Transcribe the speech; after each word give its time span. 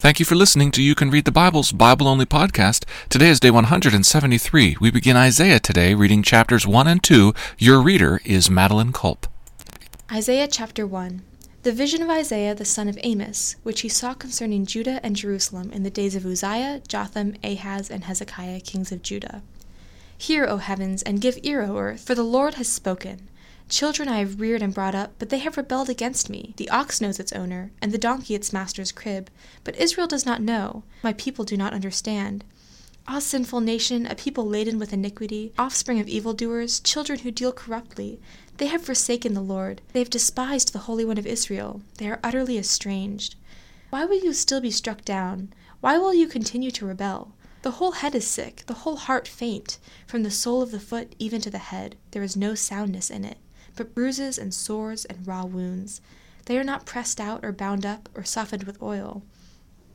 Thank 0.00 0.20
you 0.20 0.24
for 0.24 0.36
listening 0.36 0.70
to 0.70 0.82
You 0.82 0.94
Can 0.94 1.10
Read 1.10 1.24
the 1.24 1.32
Bible's 1.32 1.72
Bible 1.72 2.06
Only 2.06 2.24
podcast. 2.24 2.84
Today 3.08 3.30
is 3.30 3.40
day 3.40 3.50
173. 3.50 4.76
We 4.80 4.92
begin 4.92 5.16
Isaiah 5.16 5.58
today, 5.58 5.92
reading 5.92 6.22
chapters 6.22 6.64
1 6.64 6.86
and 6.86 7.02
2. 7.02 7.34
Your 7.58 7.82
reader 7.82 8.20
is 8.24 8.48
Madeline 8.48 8.92
Culp. 8.92 9.26
Isaiah 10.12 10.46
chapter 10.46 10.86
1 10.86 11.22
The 11.64 11.72
vision 11.72 12.00
of 12.00 12.10
Isaiah 12.10 12.54
the 12.54 12.64
son 12.64 12.86
of 12.86 12.96
Amos, 13.02 13.56
which 13.64 13.80
he 13.80 13.88
saw 13.88 14.14
concerning 14.14 14.66
Judah 14.66 15.00
and 15.02 15.16
Jerusalem 15.16 15.72
in 15.72 15.82
the 15.82 15.90
days 15.90 16.14
of 16.14 16.24
Uzziah, 16.24 16.80
Jotham, 16.86 17.34
Ahaz, 17.42 17.90
and 17.90 18.04
Hezekiah, 18.04 18.60
kings 18.60 18.92
of 18.92 19.02
Judah. 19.02 19.42
Hear, 20.16 20.46
O 20.46 20.58
heavens, 20.58 21.02
and 21.02 21.20
give 21.20 21.40
ear, 21.42 21.62
O 21.64 21.76
earth, 21.76 22.06
for 22.06 22.14
the 22.14 22.22
Lord 22.22 22.54
has 22.54 22.68
spoken. 22.68 23.28
Children 23.68 24.08
I 24.08 24.20
have 24.20 24.40
reared 24.40 24.62
and 24.62 24.72
brought 24.72 24.94
up, 24.94 25.12
but 25.18 25.28
they 25.28 25.40
have 25.40 25.58
rebelled 25.58 25.90
against 25.90 26.30
me. 26.30 26.54
The 26.56 26.70
ox 26.70 27.02
knows 27.02 27.20
its 27.20 27.34
owner, 27.34 27.70
and 27.82 27.92
the 27.92 27.98
donkey 27.98 28.34
its 28.34 28.50
master's 28.50 28.92
crib, 28.92 29.30
but 29.62 29.76
Israel 29.76 30.06
does 30.06 30.24
not 30.24 30.40
know. 30.40 30.84
My 31.02 31.12
people 31.12 31.44
do 31.44 31.54
not 31.54 31.74
understand. 31.74 32.44
Ah, 33.06 33.18
sinful 33.18 33.60
nation, 33.60 34.06
a 34.06 34.14
people 34.14 34.46
laden 34.46 34.78
with 34.78 34.94
iniquity, 34.94 35.52
offspring 35.58 36.00
of 36.00 36.08
evildoers, 36.08 36.80
children 36.80 37.18
who 37.18 37.30
deal 37.30 37.52
corruptly. 37.52 38.18
They 38.56 38.68
have 38.68 38.82
forsaken 38.82 39.34
the 39.34 39.42
Lord. 39.42 39.82
They 39.92 40.00
have 40.00 40.08
despised 40.08 40.72
the 40.72 40.80
Holy 40.80 41.04
One 41.04 41.18
of 41.18 41.26
Israel. 41.26 41.82
They 41.98 42.08
are 42.08 42.20
utterly 42.24 42.56
estranged. 42.56 43.34
Why 43.90 44.06
will 44.06 44.18
you 44.18 44.32
still 44.32 44.62
be 44.62 44.70
struck 44.70 45.04
down? 45.04 45.52
Why 45.82 45.98
will 45.98 46.14
you 46.14 46.26
continue 46.26 46.70
to 46.70 46.86
rebel? 46.86 47.34
The 47.60 47.72
whole 47.72 47.92
head 47.92 48.14
is 48.14 48.26
sick, 48.26 48.64
the 48.66 48.80
whole 48.84 48.96
heart 48.96 49.28
faint. 49.28 49.78
From 50.06 50.22
the 50.22 50.30
sole 50.30 50.62
of 50.62 50.70
the 50.70 50.80
foot 50.80 51.14
even 51.18 51.42
to 51.42 51.50
the 51.50 51.58
head, 51.58 51.96
there 52.12 52.22
is 52.22 52.34
no 52.34 52.54
soundness 52.54 53.10
in 53.10 53.26
it 53.26 53.36
but 53.78 53.94
bruises 53.94 54.36
and 54.36 54.52
sores 54.52 55.06
and 55.06 55.26
raw 55.26 55.44
wounds. 55.44 56.02
They 56.44 56.58
are 56.58 56.64
not 56.64 56.84
pressed 56.84 57.20
out 57.20 57.44
or 57.44 57.52
bound 57.52 57.86
up 57.86 58.08
or 58.14 58.24
softened 58.24 58.64
with 58.64 58.82
oil. 58.82 59.22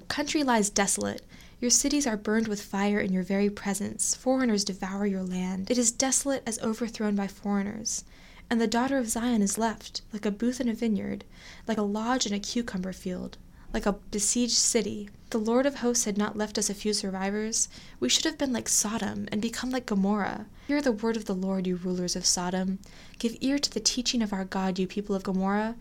Country 0.08 0.42
lies 0.42 0.70
desolate. 0.70 1.22
Your 1.60 1.70
cities 1.70 2.08
are 2.08 2.18
burned 2.18 2.48
with 2.48 2.62
fire 2.62 3.00
in 3.00 3.14
your 3.14 3.24
very 3.24 3.50
presence. 3.50 4.16
Foreigners 4.16 4.64
devour 4.64 5.06
your 5.06 5.24
land. 5.24 5.70
It 5.70 5.78
is 5.78 5.92
desolate 5.92 6.44
as 6.48 6.60
overthrown 6.60 7.16
by 7.16 7.28
foreigners. 7.28 8.06
And 8.50 8.62
the 8.62 8.68
daughter 8.68 8.98
of 8.98 9.10
Zion 9.10 9.42
is 9.42 9.58
left, 9.58 10.02
like 10.12 10.26
a 10.26 10.32
booth 10.32 10.62
in 10.62 10.70
a 10.70 10.74
vineyard, 10.74 11.26
like 11.68 11.78
a 11.78 11.84
lodge 11.84 12.26
in 12.26 12.34
a 12.34 12.40
cucumber 12.40 12.94
field 12.94 13.38
like 13.74 13.86
a 13.86 13.94
besieged 14.12 14.54
city. 14.54 15.10
The 15.32 15.40
Lord 15.40 15.66
of 15.66 15.76
hosts 15.76 16.06
had 16.06 16.18
not 16.18 16.38
left 16.38 16.60
us 16.60 16.70
a 16.70 16.76
few 16.76 16.94
survivors. 16.94 17.68
We 18.00 18.08
should 18.08 18.26
have 18.26 18.38
been 18.38 18.54
like 18.54 18.70
Sodom 18.70 19.28
and 19.32 19.42
become 19.42 19.72
like 19.72 19.88
Gomorrah. 19.88 20.46
Hear 20.68 20.82
the 20.82 20.92
word 20.92 21.18
of 21.18 21.26
the 21.26 21.34
Lord, 21.34 21.66
you 21.66 21.76
rulers 21.76 22.16
of 22.16 22.26
Sodom. 22.26 22.78
Give 23.18 23.36
ear 23.42 23.58
to 23.58 23.72
the 23.72 23.80
teaching 23.80 24.22
of 24.22 24.32
our 24.32 24.46
God, 24.46 24.78
you 24.78 24.86
people 24.86 25.16
of 25.16 25.24
Gomorrah. 25.24 25.76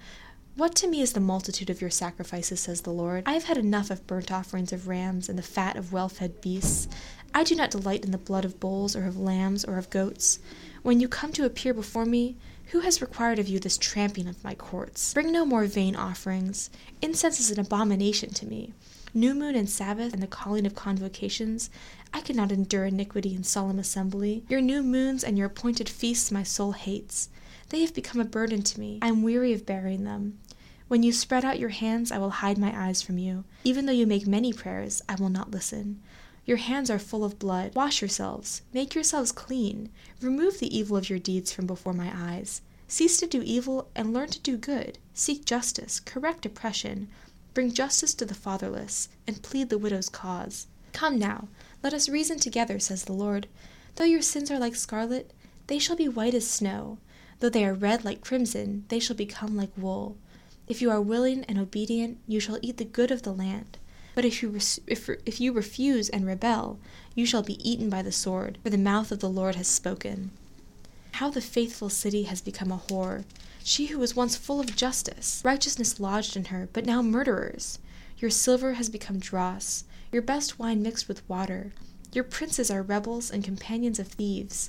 What 0.55 0.75
to 0.77 0.87
me 0.87 1.01
is 1.01 1.13
the 1.13 1.21
multitude 1.21 1.71
of 1.71 1.81
your 1.81 1.91
sacrifices, 1.91 2.61
says 2.61 2.83
the 2.83 2.91
Lord? 2.91 3.25
I 3.27 3.33
have 3.33 3.45
had 3.45 3.57
enough 3.59 3.91
of 3.91 4.07
burnt 4.07 4.31
offerings 4.31 4.73
of 4.73 4.89
rams 4.89 5.29
and 5.29 5.39
the 5.39 5.43
fat 5.43 5.77
of 5.77 5.93
well 5.93 6.09
fed 6.09 6.41
beasts. 6.41 6.89
I 7.35 7.45
do 7.45 7.55
not 7.55 7.71
delight 7.71 8.05
in 8.05 8.11
the 8.11 8.19
blood 8.19 8.45
of 8.45 8.61
bulls 8.61 8.95
or 8.95 9.07
of 9.07 9.19
lambs 9.19 9.65
or 9.65 9.79
of 9.79 9.89
goats. 9.89 10.39
When 10.83 11.01
you 11.01 11.09
come 11.09 11.33
to 11.33 11.47
appear 11.47 11.73
before 11.73 12.05
me, 12.05 12.37
who 12.73 12.81
has 12.81 13.03
required 13.03 13.39
of 13.39 13.49
you 13.49 13.61
this 13.61 13.77
tramping 13.77 14.27
of 14.27 14.43
my 14.43 14.55
courts? 14.55 15.13
Bring 15.13 15.31
no 15.31 15.45
more 15.45 15.67
vain 15.67 15.95
offerings. 15.95 16.71
Incense 17.03 17.39
is 17.39 17.51
an 17.51 17.61
abomination 17.61 18.31
to 18.31 18.47
me. 18.47 18.73
New 19.13 19.35
moon 19.35 19.55
and 19.55 19.69
Sabbath 19.69 20.15
and 20.15 20.23
the 20.23 20.27
calling 20.27 20.65
of 20.65 20.75
convocations, 20.75 21.69
I 22.15 22.23
cannot 22.23 22.51
endure 22.51 22.87
iniquity 22.87 23.35
in 23.35 23.45
solemn 23.45 23.79
assembly. 23.79 24.45
Your 24.49 24.63
new 24.63 24.83
moons 24.83 25.23
and 25.23 25.37
your 25.37 25.49
appointed 25.49 25.87
feasts 25.87 26.33
my 26.33 26.43
soul 26.43 26.73
hates. 26.73 27.29
They 27.69 27.83
have 27.83 27.93
become 27.93 28.23
a 28.23 28.25
burden 28.25 28.63
to 28.63 28.81
me. 28.81 29.01
I 29.03 29.09
am 29.09 29.23
weary 29.23 29.53
of 29.53 29.67
bearing 29.67 30.05
them. 30.05 30.39
When 30.89 31.03
you 31.03 31.13
spread 31.13 31.45
out 31.45 31.59
your 31.59 31.69
hands, 31.69 32.11
I 32.11 32.17
will 32.17 32.31
hide 32.31 32.57
my 32.57 32.73
eyes 32.75 33.03
from 33.03 33.19
you. 33.19 33.45
Even 33.65 33.85
though 33.85 33.93
you 33.93 34.07
make 34.07 34.27
many 34.27 34.51
prayers, 34.55 35.03
I 35.11 35.17
will 35.17 35.29
not 35.29 35.51
listen. 35.51 36.01
Your 36.45 36.57
hands 36.57 36.91
are 36.91 36.99
full 36.99 37.25
of 37.25 37.39
blood. 37.39 37.75
Wash 37.75 38.01
yourselves. 38.01 38.63
Make 38.73 38.95
yourselves 38.95 39.33
clean. 39.33 39.91
Remove 40.21 40.59
the 40.59 40.77
evil 40.77 40.97
of 40.97 41.09
your 41.09 41.19
deeds 41.19 41.53
from 41.53 41.67
before 41.67 41.93
my 41.93 42.11
eyes. 42.15 42.63
Cease 42.89 43.17
to 43.19 43.27
do 43.27 43.43
evil 43.43 43.89
and 43.95 44.13
learn 44.13 44.29
to 44.29 44.41
do 44.41 44.57
good. 44.57 44.99
Seek 45.15 45.45
justice. 45.45 46.01
Correct 46.01 46.45
oppression. 46.45 47.09
Bring 47.55 47.73
justice 47.73 48.15
to 48.15 48.25
the 48.25 48.35
fatherless, 48.35 49.09
and 49.27 49.43
plead 49.43 49.69
the 49.69 49.79
widow's 49.79 50.09
cause. 50.09 50.67
Come 50.93 51.19
now, 51.19 51.49
let 51.83 51.93
us 51.93 52.09
reason 52.09 52.39
together, 52.39 52.79
says 52.79 53.05
the 53.05 53.13
Lord. 53.13 53.47
Though 53.97 54.05
your 54.05 54.23
sins 54.23 54.51
are 54.51 54.59
like 54.59 54.75
scarlet, 54.75 55.33
they 55.67 55.79
shall 55.79 55.97
be 55.97 56.09
white 56.09 56.35
as 56.35 56.47
snow. 56.47 56.99
Though 57.41 57.51
they 57.51 57.65
are 57.65 57.75
red 57.75 58.05
like 58.05 58.21
crimson, 58.21 58.85
they 58.89 58.99
shall 58.99 59.17
become 59.17 59.57
like 59.57 59.71
wool. 59.77 60.17
If 60.67 60.81
you 60.81 60.91
are 60.91 61.01
willing 61.01 61.45
and 61.45 61.59
obedient, 61.59 62.19
you 62.27 62.41
shall 62.41 62.59
eat 62.63 62.79
the 62.79 62.85
good 62.85 63.11
of 63.11 63.23
the 63.23 63.33
land. 63.33 63.79
But 64.15 64.25
if 64.25 64.43
you, 64.43 64.55
if, 64.87 65.09
if 65.09 65.41
you 65.41 65.53
refuse 65.53 66.09
and 66.09 66.27
rebel, 66.27 66.79
you 67.15 67.25
shall 67.27 67.43
be 67.43 67.69
eaten 67.69 67.89
by 67.89 68.03
the 68.03 68.13
sword, 68.13 68.59
for 68.63 68.71
the 68.71 68.79
mouth 68.79 69.11
of 69.11 69.21
the 69.21 69.31
Lord 69.31 69.55
has 69.55 69.69
spoken. 69.69 70.31
How 71.13 71.31
the 71.31 71.41
faithful 71.41 71.89
city 71.89 72.25
has 72.25 72.41
become 72.41 72.71
a 72.71 72.79
whore, 72.79 73.25
she 73.65 73.87
who 73.87 73.99
was 73.99 74.17
once 74.17 74.35
full 74.35 74.61
of 74.61 74.75
justice, 74.75 75.41
righteousness 75.45 76.01
lodged 76.01 76.37
in 76.37 76.47
her, 76.47 76.69
but 76.73 76.85
now 76.85 77.01
murderers. 77.01 77.79
Your 78.19 78.31
silver 78.31 78.75
has 78.75 78.89
become 78.89 79.19
dross, 79.19 79.85
your 80.11 80.23
best 80.23 80.59
wine 80.59 80.83
mixed 80.83 81.09
with 81.09 81.29
water. 81.29 81.73
Your 82.13 82.25
princes 82.25 82.71
are 82.71 82.83
rebels 82.83 83.31
and 83.31 83.45
companions 83.45 83.99
of 83.99 84.09
thieves. 84.09 84.69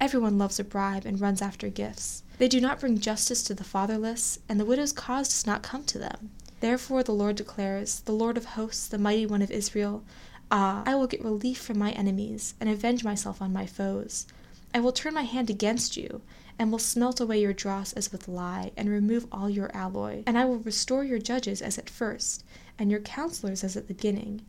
Everyone 0.00 0.38
loves 0.38 0.58
a 0.58 0.64
bribe 0.64 1.04
and 1.04 1.20
runs 1.20 1.42
after 1.42 1.68
gifts. 1.68 2.22
They 2.38 2.48
do 2.48 2.60
not 2.60 2.80
bring 2.80 2.98
justice 2.98 3.42
to 3.44 3.54
the 3.54 3.64
fatherless, 3.64 4.38
and 4.48 4.58
the 4.58 4.64
widow's 4.64 4.92
cause 4.92 5.28
does 5.28 5.46
not 5.46 5.62
come 5.62 5.84
to 5.84 5.98
them. 5.98 6.30
Therefore 6.60 7.02
the 7.02 7.12
Lord 7.12 7.36
declares, 7.36 8.00
the 8.00 8.12
Lord 8.12 8.36
of 8.36 8.44
hosts, 8.44 8.86
the 8.86 8.98
mighty 8.98 9.26
one 9.26 9.42
of 9.42 9.50
Israel, 9.50 10.04
Ah, 10.50 10.82
I 10.84 10.94
will 10.94 11.06
get 11.06 11.24
relief 11.24 11.58
from 11.58 11.78
my 11.78 11.92
enemies, 11.92 12.54
and 12.60 12.68
avenge 12.68 13.04
myself 13.04 13.40
on 13.40 13.52
my 13.52 13.66
foes. 13.66 14.26
I 14.74 14.80
will 14.80 14.92
turn 14.92 15.14
my 15.14 15.22
hand 15.22 15.48
against 15.48 15.96
you, 15.96 16.22
and 16.58 16.70
will 16.70 16.78
smelt 16.78 17.20
away 17.20 17.40
your 17.40 17.52
dross 17.52 17.92
as 17.94 18.12
with 18.12 18.28
lye, 18.28 18.72
and 18.76 18.88
remove 18.88 19.26
all 19.32 19.48
your 19.48 19.74
alloy. 19.74 20.22
And 20.26 20.36
I 20.36 20.44
will 20.44 20.58
restore 20.58 21.04
your 21.04 21.18
judges 21.18 21.62
as 21.62 21.78
at 21.78 21.88
first, 21.88 22.44
and 22.78 22.90
your 22.90 23.00
counselors 23.00 23.64
as 23.64 23.76
at 23.76 23.86
the 23.86 23.94
beginning. 23.94 24.42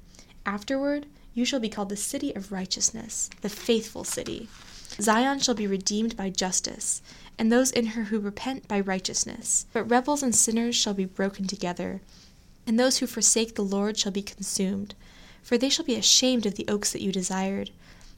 Afterward, 0.45 1.05
you 1.33 1.45
shall 1.45 1.59
be 1.59 1.69
called 1.69 1.89
the 1.89 1.95
city 1.95 2.35
of 2.35 2.51
righteousness, 2.51 3.29
the 3.41 3.49
faithful 3.49 4.03
city. 4.03 4.49
Zion 4.99 5.39
shall 5.39 5.55
be 5.55 5.67
redeemed 5.67 6.17
by 6.17 6.29
justice, 6.29 7.01
and 7.39 7.51
those 7.51 7.71
in 7.71 7.87
her 7.87 8.05
who 8.05 8.19
repent 8.19 8.67
by 8.67 8.79
righteousness. 8.79 9.65
But 9.73 9.89
rebels 9.89 10.21
and 10.21 10.35
sinners 10.35 10.75
shall 10.75 10.93
be 10.93 11.05
broken 11.05 11.47
together, 11.47 12.01
and 12.67 12.79
those 12.79 12.97
who 12.97 13.07
forsake 13.07 13.55
the 13.55 13.63
Lord 13.63 13.97
shall 13.97 14.11
be 14.11 14.21
consumed. 14.21 14.95
For 15.41 15.57
they 15.57 15.69
shall 15.69 15.85
be 15.85 15.95
ashamed 15.95 16.45
of 16.45 16.55
the 16.55 16.67
oaks 16.67 16.91
that 16.91 17.01
you 17.01 17.11
desired. 17.11 17.71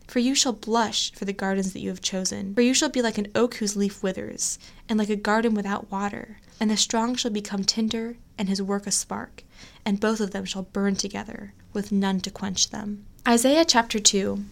For 0.08 0.20
you 0.20 0.36
shall 0.36 0.54
blush 0.54 1.12
for 1.14 1.26
the 1.26 1.32
gardens 1.32 1.72
that 1.74 1.80
you 1.80 1.90
have 1.90 2.02
chosen. 2.02 2.54
For 2.54 2.62
you 2.62 2.74
shall 2.74 2.90
be 2.90 3.02
like 3.02 3.18
an 3.18 3.32
oak 3.34 3.56
whose 3.56 3.78
leaf 3.78 4.04
withers, 4.04 4.60
and 4.90 5.00
like 5.00 5.10
a 5.10 5.16
garden 5.16 5.54
without 5.54 5.90
water. 5.90 6.40
And 6.60 6.70
the 6.70 6.78
strong 6.78 7.16
shall 7.16 7.32
become 7.32 7.64
tinder, 7.64 8.18
and 8.38 8.50
his 8.50 8.62
work 8.62 8.86
a 8.86 8.92
spark, 8.92 9.44
and 9.86 10.00
both 10.00 10.20
of 10.20 10.32
them 10.32 10.44
shall 10.46 10.64
burn 10.64 10.96
together, 10.96 11.54
with 11.72 11.92
none 11.92 12.20
to 12.22 12.32
quench 12.32 12.70
them. 12.70 13.06
Isaiah 13.26 13.64
chapter 13.64 14.00
2 14.00 14.44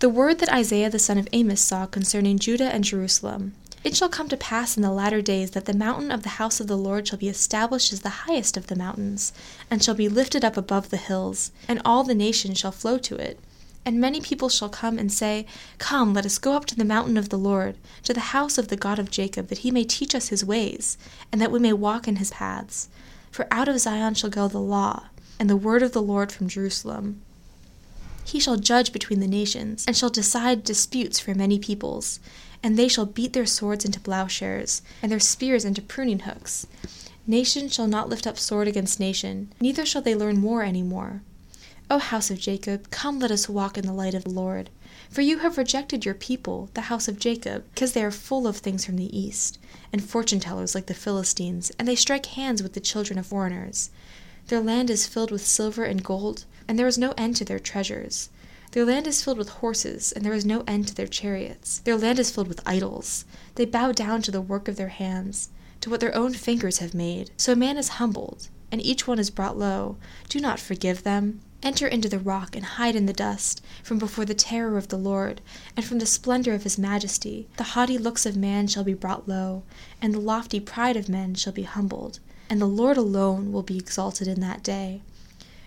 The 0.00 0.08
word 0.08 0.40
that 0.40 0.52
Isaiah 0.52 0.90
the 0.90 0.98
son 0.98 1.18
of 1.18 1.28
Amos 1.32 1.60
saw 1.60 1.86
concerning 1.86 2.38
Judah 2.38 2.64
and 2.64 2.82
Jerusalem. 2.82 3.54
It 3.84 3.94
shall 3.96 4.08
come 4.08 4.28
to 4.28 4.36
pass 4.36 4.76
in 4.76 4.82
the 4.82 4.90
latter 4.90 5.22
days 5.22 5.52
that 5.52 5.66
the 5.66 5.72
mountain 5.72 6.10
of 6.10 6.24
the 6.24 6.40
house 6.40 6.58
of 6.58 6.66
the 6.66 6.76
Lord 6.76 7.06
shall 7.06 7.18
be 7.18 7.28
established 7.28 7.92
as 7.92 8.00
the 8.00 8.26
highest 8.26 8.56
of 8.56 8.66
the 8.66 8.76
mountains, 8.76 9.32
and 9.70 9.82
shall 9.82 9.94
be 9.94 10.08
lifted 10.08 10.44
up 10.44 10.56
above 10.56 10.90
the 10.90 10.96
hills, 10.96 11.52
and 11.68 11.80
all 11.84 12.02
the 12.02 12.14
nations 12.14 12.58
shall 12.58 12.72
flow 12.72 12.98
to 12.98 13.16
it. 13.16 13.38
And 13.84 14.00
many 14.00 14.20
people 14.20 14.48
shall 14.48 14.68
come 14.68 14.98
and 14.98 15.12
say, 15.12 15.46
Come, 15.78 16.12
let 16.12 16.26
us 16.26 16.38
go 16.38 16.54
up 16.54 16.64
to 16.66 16.76
the 16.76 16.84
mountain 16.84 17.16
of 17.16 17.28
the 17.28 17.38
Lord, 17.38 17.76
to 18.02 18.12
the 18.12 18.34
house 18.34 18.58
of 18.58 18.68
the 18.68 18.76
God 18.76 18.98
of 18.98 19.12
Jacob, 19.12 19.46
that 19.48 19.58
he 19.58 19.70
may 19.70 19.84
teach 19.84 20.14
us 20.14 20.28
his 20.28 20.44
ways, 20.44 20.98
and 21.30 21.40
that 21.40 21.52
we 21.52 21.60
may 21.60 21.72
walk 21.72 22.08
in 22.08 22.16
his 22.16 22.32
paths. 22.32 22.88
For 23.30 23.46
out 23.50 23.68
of 23.68 23.78
Zion 23.78 24.14
shall 24.14 24.30
go 24.30 24.48
the 24.48 24.58
law, 24.58 25.04
and 25.38 25.48
the 25.48 25.56
word 25.56 25.82
of 25.82 25.92
the 25.92 26.02
Lord 26.02 26.32
from 26.32 26.48
Jerusalem. 26.48 27.20
He 28.24 28.40
shall 28.40 28.56
judge 28.56 28.92
between 28.92 29.20
the 29.20 29.28
nations, 29.28 29.84
and 29.86 29.96
shall 29.96 30.10
decide 30.10 30.64
disputes 30.64 31.20
for 31.20 31.34
many 31.34 31.58
peoples. 31.58 32.20
And 32.62 32.78
they 32.78 32.88
shall 32.88 33.06
beat 33.06 33.34
their 33.34 33.46
swords 33.46 33.84
into 33.84 34.00
plowshares, 34.00 34.80
and 35.02 35.12
their 35.12 35.20
spears 35.20 35.64
into 35.64 35.82
pruning 35.82 36.20
hooks. 36.20 36.66
Nation 37.26 37.68
shall 37.68 37.86
not 37.86 38.08
lift 38.08 38.26
up 38.26 38.38
sword 38.38 38.68
against 38.68 38.98
nation, 38.98 39.52
neither 39.60 39.86
shall 39.86 40.02
they 40.02 40.14
learn 40.14 40.42
war 40.42 40.62
any 40.62 40.82
more. 40.82 41.22
O 41.90 41.98
house 41.98 42.30
of 42.30 42.38
Jacob, 42.38 42.90
come 42.90 43.18
let 43.18 43.30
us 43.30 43.48
walk 43.48 43.76
in 43.76 43.86
the 43.86 43.92
light 43.92 44.14
of 44.14 44.24
the 44.24 44.30
Lord. 44.30 44.70
For 45.10 45.20
you 45.20 45.38
have 45.38 45.58
rejected 45.58 46.04
your 46.04 46.14
people, 46.14 46.70
the 46.72 46.82
house 46.82 47.08
of 47.08 47.18
Jacob, 47.18 47.64
because 47.74 47.92
they 47.92 48.02
are 48.02 48.10
full 48.10 48.46
of 48.46 48.56
things 48.56 48.84
from 48.84 48.96
the 48.96 49.16
east, 49.16 49.58
and 49.92 50.02
fortune 50.02 50.40
tellers 50.40 50.74
like 50.74 50.86
the 50.86 50.94
Philistines, 50.94 51.70
and 51.78 51.86
they 51.86 51.94
strike 51.94 52.26
hands 52.26 52.62
with 52.62 52.72
the 52.72 52.80
children 52.80 53.18
of 53.18 53.26
foreigners. 53.26 53.90
Their 54.48 54.60
land 54.60 54.90
is 54.90 55.06
filled 55.06 55.30
with 55.30 55.46
silver 55.46 55.84
and 55.84 56.02
gold, 56.02 56.44
and 56.68 56.78
there 56.78 56.86
is 56.86 56.98
no 56.98 57.12
end 57.16 57.36
to 57.36 57.44
their 57.44 57.58
treasures. 57.58 58.28
Their 58.72 58.84
land 58.84 59.06
is 59.06 59.22
filled 59.22 59.38
with 59.38 59.48
horses, 59.48 60.12
and 60.12 60.24
there 60.24 60.32
is 60.32 60.44
no 60.44 60.64
end 60.66 60.88
to 60.88 60.94
their 60.94 61.06
chariots. 61.06 61.78
Their 61.84 61.96
land 61.96 62.18
is 62.18 62.30
filled 62.30 62.48
with 62.48 62.60
idols. 62.66 63.24
They 63.54 63.64
bow 63.64 63.92
down 63.92 64.20
to 64.22 64.30
the 64.30 64.40
work 64.42 64.68
of 64.68 64.76
their 64.76 64.88
hands. 64.88 65.48
to 65.80 65.90
what 65.90 66.00
their 66.00 66.14
own 66.14 66.32
fingers 66.32 66.78
have 66.78 66.94
made. 66.94 67.30
So 67.36 67.54
man 67.54 67.76
is 67.76 68.00
humbled, 68.00 68.48
and 68.72 68.80
each 68.84 69.06
one 69.06 69.18
is 69.18 69.28
brought 69.28 69.58
low. 69.58 69.96
Do 70.30 70.40
not 70.40 70.58
forgive 70.58 71.02
them. 71.02 71.40
Enter 71.62 71.86
into 71.86 72.08
the 72.08 72.18
rock 72.18 72.56
and 72.56 72.64
hide 72.64 72.96
in 72.96 73.06
the 73.06 73.12
dust, 73.12 73.62
from 73.82 73.98
before 73.98 74.24
the 74.24 74.34
terror 74.34 74.78
of 74.78 74.88
the 74.88 74.96
Lord, 74.98 75.42
and 75.76 75.84
from 75.84 75.98
the 75.98 76.06
splendor 76.06 76.54
of 76.54 76.62
his 76.62 76.78
majesty. 76.78 77.48
The 77.58 77.64
haughty 77.64 77.98
looks 77.98 78.24
of 78.26 78.36
man 78.36 78.66
shall 78.66 78.84
be 78.84 78.94
brought 78.94 79.28
low, 79.28 79.62
and 80.00 80.14
the 80.14 80.20
lofty 80.20 80.58
pride 80.58 80.96
of 80.96 81.08
men 81.08 81.34
shall 81.34 81.52
be 81.52 81.62
humbled, 81.62 82.18
and 82.48 82.60
the 82.60 82.66
Lord 82.66 82.96
alone 82.96 83.52
will 83.52 83.62
be 83.62 83.78
exalted 83.78 84.28
in 84.28 84.40
that 84.40 84.62
day. 84.62 85.02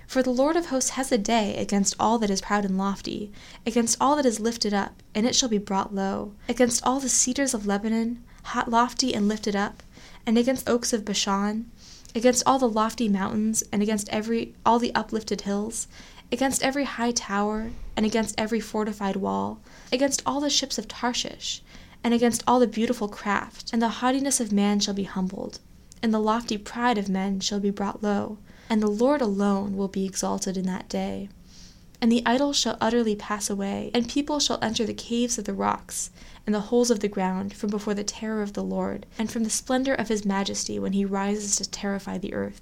For 0.07 0.23
the 0.23 0.31
Lord 0.31 0.55
of 0.55 0.67
hosts 0.67 0.91
has 0.91 1.11
a 1.11 1.17
day 1.17 1.57
against 1.57 1.95
all 1.99 2.17
that 2.19 2.29
is 2.29 2.39
proud 2.39 2.63
and 2.63 2.77
lofty, 2.77 3.31
against 3.65 3.97
all 3.99 4.15
that 4.15 4.25
is 4.25 4.39
lifted 4.39 4.73
up, 4.73 5.03
and 5.13 5.25
it 5.25 5.35
shall 5.35 5.49
be 5.49 5.57
brought 5.57 5.93
low, 5.93 6.31
against 6.47 6.85
all 6.85 7.01
the 7.01 7.09
cedars 7.09 7.53
of 7.53 7.67
Lebanon, 7.67 8.23
hot 8.43 8.69
lofty 8.69 9.13
and 9.13 9.27
lifted 9.27 9.55
up, 9.55 9.83
and 10.25 10.37
against 10.37 10.69
oaks 10.69 10.93
of 10.93 11.03
Bashan, 11.03 11.69
against 12.15 12.43
all 12.45 12.57
the 12.57 12.69
lofty 12.69 13.09
mountains, 13.09 13.63
and 13.71 13.83
against 13.83 14.07
every 14.07 14.55
all 14.65 14.79
the 14.79 14.95
uplifted 14.95 15.41
hills, 15.41 15.89
against 16.31 16.63
every 16.63 16.85
high 16.85 17.11
tower, 17.11 17.71
and 17.97 18.05
against 18.05 18.35
every 18.37 18.61
fortified 18.61 19.17
wall, 19.17 19.59
against 19.91 20.21
all 20.25 20.39
the 20.39 20.49
ships 20.49 20.77
of 20.77 20.87
Tarshish, 20.87 21.61
and 22.01 22.13
against 22.13 22.43
all 22.47 22.61
the 22.61 22.67
beautiful 22.67 23.09
craft, 23.09 23.71
and 23.73 23.81
the 23.81 23.89
haughtiness 23.89 24.39
of 24.39 24.53
man 24.53 24.79
shall 24.79 24.93
be 24.93 25.03
humbled, 25.03 25.59
and 26.01 26.13
the 26.13 26.19
lofty 26.19 26.57
pride 26.57 26.97
of 26.97 27.09
men 27.09 27.39
shall 27.39 27.59
be 27.59 27.69
brought 27.69 28.03
low 28.03 28.37
and 28.69 28.81
the 28.81 28.87
Lord 28.87 29.21
alone 29.21 29.77
will 29.77 29.87
be 29.87 30.05
exalted 30.05 30.57
in 30.57 30.65
that 30.65 30.89
day. 30.89 31.29
And 32.01 32.11
the 32.11 32.21
idols 32.25 32.57
shall 32.57 32.77
utterly 32.79 33.15
pass 33.15 33.49
away, 33.49 33.89
and 33.93 34.09
people 34.09 34.39
shall 34.39 34.59
enter 34.61 34.85
the 34.85 34.93
caves 34.93 35.37
of 35.37 35.45
the 35.45 35.53
rocks, 35.53 36.11
and 36.45 36.53
the 36.53 36.61
holes 36.61 36.91
of 36.91 36.99
the 36.99 37.07
ground, 37.07 37.53
from 37.53 37.69
before 37.69 37.93
the 37.93 38.03
terror 38.03 38.41
of 38.41 38.53
the 38.53 38.63
Lord, 38.63 39.05
and 39.17 39.31
from 39.31 39.43
the 39.43 39.49
splendor 39.49 39.95
of 39.95 40.09
his 40.09 40.25
majesty 40.25 40.77
when 40.77 40.93
he 40.93 41.05
rises 41.05 41.55
to 41.55 41.69
terrify 41.69 42.17
the 42.17 42.33
earth. 42.33 42.61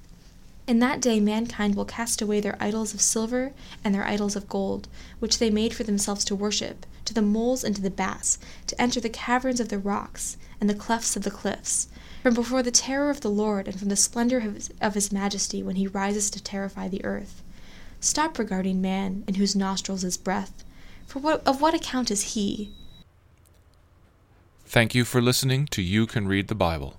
In 0.67 0.79
that 0.79 1.01
day 1.01 1.19
mankind 1.19 1.75
will 1.75 1.85
cast 1.85 2.21
away 2.21 2.39
their 2.39 2.57
idols 2.59 2.93
of 2.93 3.01
silver 3.01 3.51
and 3.83 3.93
their 3.93 4.05
idols 4.05 4.35
of 4.35 4.47
gold, 4.47 4.87
which 5.19 5.39
they 5.39 5.49
made 5.49 5.73
for 5.73 5.83
themselves 5.83 6.23
to 6.25 6.35
worship, 6.35 6.85
to 7.03 7.13
the 7.13 7.21
moles 7.21 7.63
and 7.63 7.75
to 7.75 7.81
the 7.81 7.89
bats, 7.89 8.39
to 8.67 8.81
enter 8.81 8.99
the 8.99 9.09
caverns 9.09 9.59
of 9.59 9.69
the 9.69 9.79
rocks, 9.79 10.37
and 10.61 10.69
the 10.69 10.75
clefts 10.75 11.15
of 11.15 11.23
the 11.23 11.31
cliffs, 11.31 11.87
from 12.25 12.33
before 12.33 12.63
the 12.63 12.71
terror 12.71 13.11
of 13.11 13.21
the 13.21 13.29
Lord 13.29 13.67
and 13.67 13.77
from 13.77 13.89
the 13.89 13.95
splendor 13.95 14.39
of 14.39 14.55
his, 14.55 14.71
of 14.81 14.95
his 14.95 15.11
majesty 15.11 15.61
when 15.61 15.75
he 15.75 15.85
rises 15.85 16.31
to 16.31 16.41
terrify 16.41 16.87
the 16.87 17.05
earth. 17.05 17.43
Stop 17.99 18.39
regarding 18.39 18.81
man, 18.81 19.23
in 19.27 19.35
whose 19.35 19.55
nostrils 19.55 20.03
is 20.03 20.17
breath. 20.17 20.65
For 21.05 21.19
what, 21.19 21.45
of 21.45 21.61
what 21.61 21.75
account 21.75 22.09
is 22.09 22.33
he? 22.33 22.71
Thank 24.65 24.95
you 24.95 25.05
for 25.05 25.21
listening 25.21 25.67
to 25.67 25.83
You 25.83 26.07
Can 26.07 26.27
Read 26.27 26.47
the 26.47 26.55
Bible. 26.55 26.95